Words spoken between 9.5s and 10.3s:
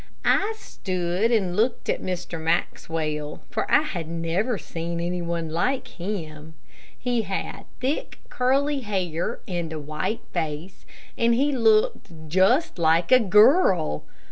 a white